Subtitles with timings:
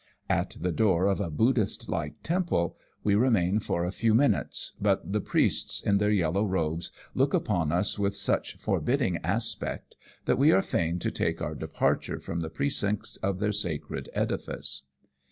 [0.31, 5.13] At the door of a Buddhist like temple we remain for a few minutes, but
[5.13, 9.95] the priests in their yellow robes look upon us with such forbidding aspect
[10.25, 14.81] that we are fain to take our departure from the precincts of their sacred edifice.